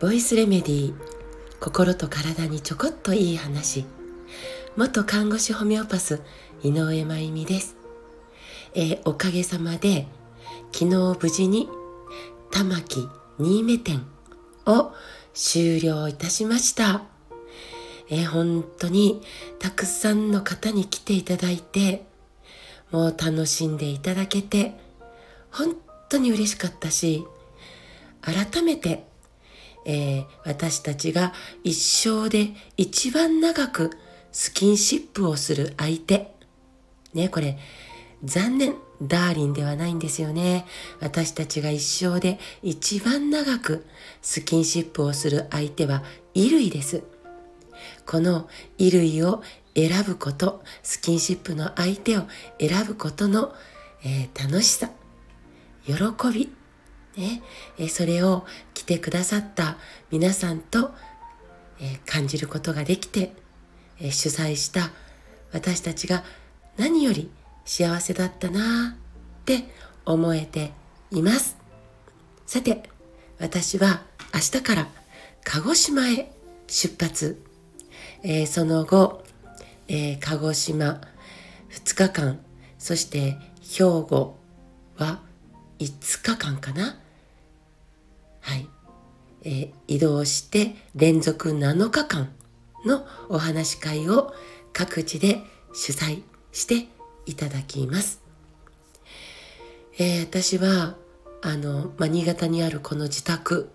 [0.00, 0.94] ボイスレメディー
[1.60, 3.84] 心と体にちょこっといい話。
[4.74, 6.20] 元看護師ホメオパス
[6.64, 7.76] 井上真由美です、
[8.74, 10.08] えー、おかげさまで
[10.72, 11.68] 昨日無事に
[12.50, 13.08] 玉木
[13.38, 14.04] 新目店
[14.66, 14.92] を
[15.34, 17.04] 終了いたしました、
[18.10, 19.22] えー、本当に
[19.60, 22.06] たくさんの方に来ていただいて
[22.90, 24.76] もう楽しんでいただけて
[25.52, 25.76] 本
[26.08, 27.24] 当に嬉しかったし
[28.22, 29.08] 改めて
[29.88, 31.32] えー、私たちが
[31.64, 33.90] 一生で一番長く
[34.32, 36.34] スキンシップをする相手。
[37.14, 37.58] ね、これ、
[38.22, 40.66] 残念、ダーリンではないんですよね。
[41.00, 43.86] 私たちが一生で一番長く
[44.20, 46.02] スキンシップをする相手は
[46.34, 47.02] 衣類です。
[48.04, 49.42] この衣類を
[49.74, 52.24] 選ぶこと、スキンシップの相手を
[52.60, 53.54] 選ぶことの、
[54.04, 54.90] えー、楽しさ、
[55.86, 55.94] 喜
[56.32, 56.52] び、
[57.16, 57.42] ね、
[57.78, 59.76] えそれを来てくださった
[60.10, 60.92] 皆さんと、
[61.80, 63.32] え感じることができて、
[64.00, 64.90] え主催した
[65.52, 66.24] 私たちが
[66.76, 67.30] 何より
[67.64, 68.96] 幸せだったな
[69.40, 69.64] って
[70.04, 70.72] 思えて
[71.10, 71.56] います。
[72.46, 72.82] さて、
[73.38, 74.02] 私は
[74.34, 74.88] 明日から
[75.44, 76.32] 鹿児島へ
[76.66, 77.42] 出発。
[78.22, 79.24] えー、その後、
[79.86, 81.00] えー、鹿児島
[81.70, 82.40] 2日間、
[82.78, 84.38] そして兵庫
[84.96, 85.20] は
[85.78, 86.98] 5日間かな？
[88.40, 88.68] はい、
[89.42, 92.32] えー、移動して連続7日間
[92.84, 94.32] のお話し会を
[94.72, 96.22] 各地で主催
[96.52, 96.88] して
[97.26, 98.22] いただきます。
[99.98, 100.96] えー、私は
[101.42, 103.70] あの、まあ、新潟にあるこの自宅、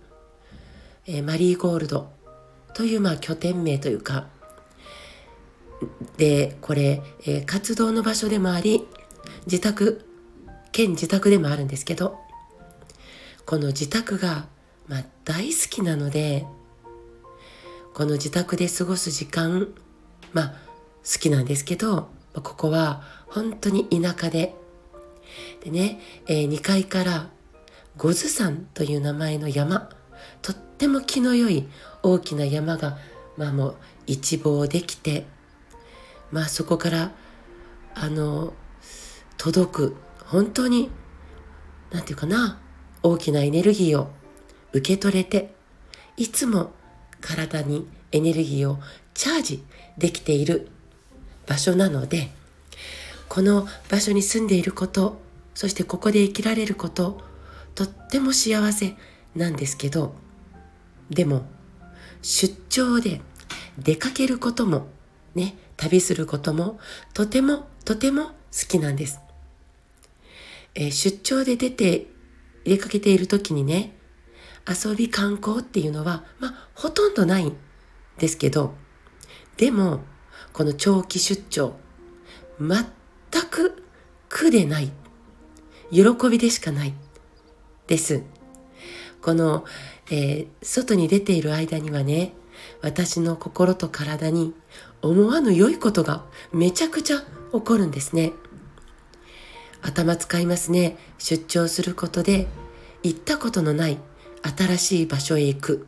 [1.06, 2.12] えー、マリーゴールド
[2.74, 4.28] という、まあ、拠点名というか
[6.18, 8.88] でこれ、えー、活動の場所でもあり
[9.46, 10.06] 自宅
[10.74, 12.20] 兼自宅でもあるんですけど
[13.46, 14.48] この自宅が
[14.88, 16.46] まあ、大好きなので
[17.94, 19.70] この自宅で過ごす時間
[20.34, 20.54] まあ
[21.04, 24.56] 好きなんですけどここは本当に田舎で
[25.64, 27.30] でね、えー、2階から
[27.98, 29.90] 五頭山という名前の山
[30.42, 31.68] とっても気の良い
[32.02, 32.98] 大きな山が
[33.38, 33.76] まあもう
[34.06, 35.26] 一望できて
[36.32, 37.12] まあそこから
[37.96, 38.54] あの
[39.38, 39.96] 届く
[40.26, 40.90] 本当に
[41.92, 42.60] 何て言うかな
[43.04, 44.10] 大きなエネルギーを
[44.72, 45.54] 受け取れて、
[46.18, 46.72] いつも
[47.22, 48.80] 体にエネルギーを
[49.14, 49.64] チャージ
[49.98, 50.70] できている
[51.48, 52.32] 場所なので、
[53.30, 55.22] この場所に住んでいること、
[55.54, 57.22] そしてここで生きられること、
[57.76, 58.96] とっても幸せ
[59.36, 60.16] なんですけど、
[61.10, 61.44] でも、
[62.22, 63.22] 出張で
[63.78, 64.88] 出かけることも、
[65.36, 66.80] ね、旅することも、
[67.14, 68.32] とてもとても好
[68.68, 69.20] きなんです。
[70.76, 72.08] えー、出張で出て
[72.64, 73.96] 出かけている時にね、
[74.68, 77.58] 遊び観光っていうのは、まあ、ほとんどないん
[78.18, 78.74] ですけど、
[79.58, 80.02] でも、
[80.54, 81.76] この長期出張、
[82.60, 82.86] 全
[83.50, 83.84] く
[84.30, 84.92] 苦でない。
[85.92, 86.94] 喜びでしかない。
[87.88, 88.24] です。
[89.22, 89.66] この、
[90.10, 92.34] えー、外に出ている間にはね、
[92.82, 94.54] 私の心と体に
[95.02, 96.24] 思わぬ良いことが
[96.54, 97.18] めちゃくちゃ
[97.52, 98.32] 起こるんですね。
[99.84, 100.98] 頭使いますね。
[101.18, 102.48] 出張することで
[103.04, 104.00] 行ったことのない
[104.58, 105.88] 新しい場所へ行く。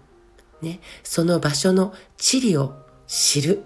[0.62, 2.76] ね、その場所の地理を
[3.08, 3.64] 知る。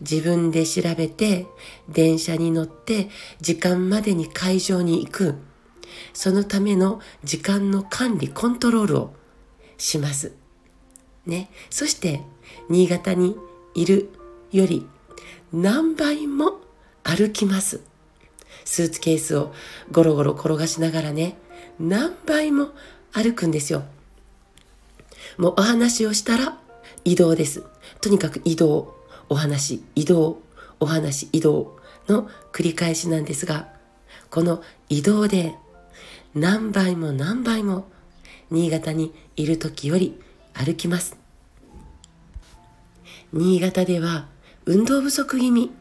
[0.00, 1.46] 自分で調べて、
[1.88, 3.08] 電車に乗って
[3.40, 5.34] 時間までに会場に行く。
[6.12, 9.14] そのための時間の管理、コントロールを
[9.78, 10.32] します。
[11.26, 11.50] ね。
[11.70, 12.22] そして、
[12.68, 13.36] 新潟に
[13.74, 14.10] いる
[14.52, 14.86] より
[15.52, 16.60] 何倍も
[17.02, 17.80] 歩きます。
[18.64, 19.52] スーツケースを
[19.90, 21.36] ゴロゴロ転がしながらね、
[21.78, 22.68] 何倍も
[23.12, 23.84] 歩くんですよ。
[25.38, 26.58] もうお話をしたら
[27.04, 27.62] 移動です。
[28.00, 28.94] とにかく移動、
[29.28, 30.42] お話、移動、
[30.80, 31.78] お話、移動
[32.08, 33.68] の繰り返しなんですが、
[34.30, 35.54] この移動で
[36.34, 37.86] 何倍も何倍も
[38.50, 40.20] 新潟にいる時より
[40.52, 41.16] 歩きます。
[43.32, 44.26] 新潟では
[44.66, 45.72] 運動不足気味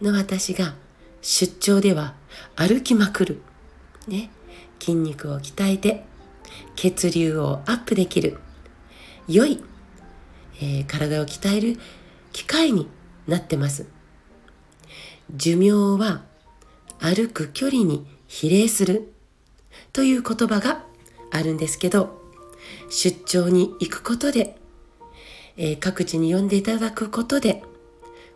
[0.00, 0.74] の私が
[1.22, 2.14] 出張では
[2.56, 3.42] 歩きまくる。
[4.08, 4.30] ね。
[4.80, 6.04] 筋肉を鍛えて
[6.74, 8.38] 血流をアップできる
[9.28, 9.62] 良い、
[10.56, 11.78] えー、体を鍛える
[12.32, 12.88] 機会に
[13.28, 13.86] なってます。
[15.34, 16.22] 寿命は
[16.98, 19.12] 歩く距離に比例する
[19.92, 20.84] という言葉が
[21.30, 22.20] あるんですけど、
[22.88, 24.56] 出張に行くことで、
[25.56, 27.62] えー、各地に呼んでいただくことで、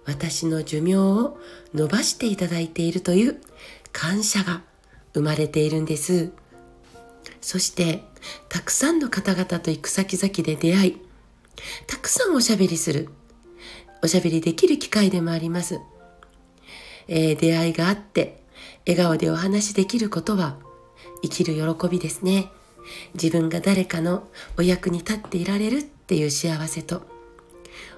[0.07, 1.39] 私の寿命を
[1.75, 3.41] 伸ばしていただいているという
[3.95, 4.61] 感謝が
[5.15, 6.33] 生まれているんです。
[7.41, 8.03] そして
[8.49, 11.01] たくさんの方々と行く先々で出会い
[11.87, 13.09] たくさんおしゃべりする。
[14.03, 15.81] おしゃべりできる機会でもあります、
[17.09, 18.43] えー、出会いがあって
[18.87, 20.59] 笑顔でお話しできることは
[21.23, 22.51] 生きる喜びですね。
[23.15, 27.07] 自分が誰かのお役に立っていられるっていう幸せと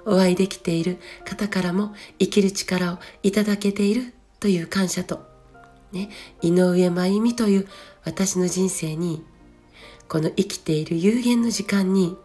[0.05, 5.36] お会いできている方からも生きる力をいただけているという感謝と、
[5.97, 6.11] ね、
[6.43, 7.69] 井上真由美という
[8.05, 9.25] 私の人生に
[10.09, 12.17] この生きている有限の時間に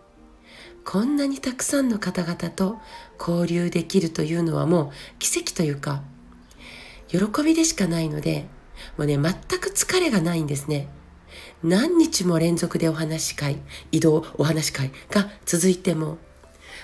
[0.83, 2.77] こんなにたくさんの方々と
[3.19, 6.03] 交流できるというのはもう奇跡というか
[7.07, 8.45] 喜びでしかないので
[8.97, 10.88] もうね全く疲れがないんですね。
[11.63, 13.57] 何日も連続でお話し会
[13.91, 16.17] 移動お話し会が続いても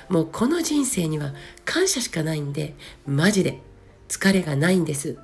[0.08, 1.34] もうこの人生には
[1.66, 2.76] 感謝しかないんで
[3.06, 3.60] マジで
[4.08, 5.18] 疲れがないんです。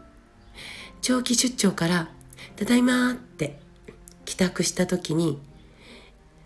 [1.03, 2.09] 長期出張から
[2.57, 3.59] 「ただいまー」って
[4.25, 5.39] 帰宅した時に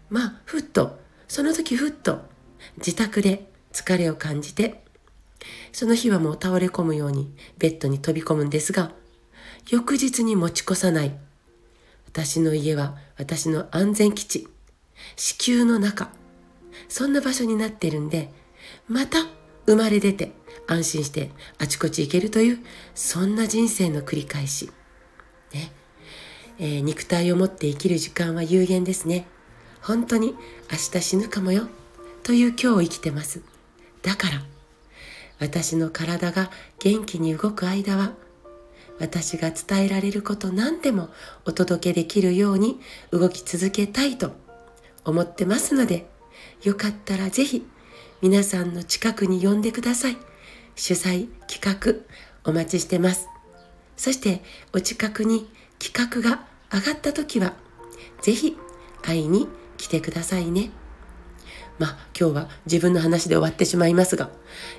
[0.10, 1.00] まあふっと
[1.30, 2.26] その時ふっと
[2.78, 4.84] 自宅で疲れを感じて
[5.72, 8.92] その日はもう倒れ込むようにベッドに飛び込むんですが
[9.70, 11.16] 翌日に持ち越さない。
[12.08, 14.48] 私の家は私の安全基地。
[15.18, 16.10] 子宮の中。
[16.88, 18.32] そんな場所になってるんで
[18.88, 19.20] また
[19.66, 20.32] 生まれ出て
[20.66, 22.60] 安心してあちこち行けるという
[22.96, 24.72] そんな人生の繰り返し。
[25.54, 25.72] ね。
[26.60, 29.28] えー、肉体を持って生きる時間は有限ですね。
[29.82, 30.36] 本当に
[30.72, 31.68] 明日死ぬかもよ。
[32.24, 33.42] という今日を生きてます。
[34.02, 34.42] だから
[35.40, 36.50] 私の体が
[36.80, 38.14] 元気に動く間は
[39.00, 41.10] 私が伝えられること何でも
[41.46, 42.80] お届けできるように
[43.12, 44.32] 動き続けたいと
[45.06, 46.10] 思ってますので
[46.64, 47.66] よかったらぜひ
[48.22, 50.18] 皆さんの近くに呼んでください。
[50.78, 51.96] 主催企画
[52.50, 53.28] お待ちしてます。
[53.98, 54.42] そして
[54.74, 57.56] お近くに企画が上がった時は
[58.22, 58.56] ぜひ
[59.02, 59.48] 会いに
[59.78, 60.70] 来てくださいね。
[61.80, 64.30] まあ今日は自分の話で終わってしまいますが、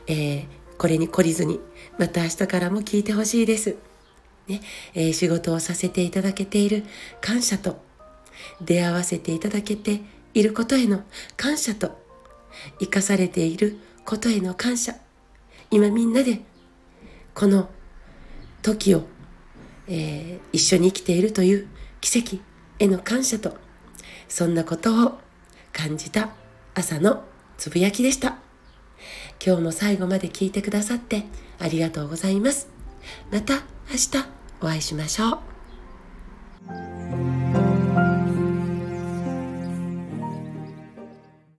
[0.07, 0.47] えー、
[0.79, 1.61] これに懲りずに
[1.99, 3.77] また明日からも聞いてほしいです。
[4.47, 4.63] ね
[4.95, 6.85] えー、仕事をさせていただけている
[7.21, 7.83] 感謝と
[8.61, 10.01] 出会わせていただけて
[10.33, 11.03] いることへの
[11.37, 11.99] 感謝と
[12.79, 14.95] 生かされていることへの感謝。
[15.71, 16.41] 今みんなで
[17.35, 17.69] この
[18.63, 19.05] 時を、
[19.87, 21.69] えー、一緒に生きているという
[22.01, 22.39] 奇跡
[22.79, 23.57] への感謝と
[24.29, 25.19] そんなことを
[25.73, 26.31] 感じた
[26.75, 27.25] 朝の
[27.57, 28.39] つぶやきでした。
[29.45, 31.25] 今日も最後まで聞いてくださって
[31.59, 32.69] ありがとうございます。
[33.31, 33.55] また
[33.91, 34.27] 明日
[34.61, 35.58] お会いしましょう。